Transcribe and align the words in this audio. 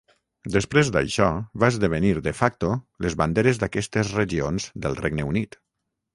Després 0.53 0.87
d'això, 0.95 1.27
va 1.63 1.69
esdevenir 1.73 2.13
"de 2.29 2.33
facto" 2.39 2.71
les 3.07 3.19
banderes 3.21 3.61
d'aquestes 3.65 4.11
regions 4.23 4.69
del 4.87 4.99
Regne 5.05 5.29
Unit. 5.35 5.63